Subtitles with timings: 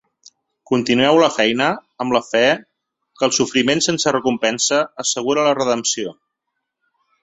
[0.69, 1.67] Continueu la feina
[2.05, 2.43] amb la fe
[3.19, 6.21] que el sofriment sense recompensa assegura la redempció.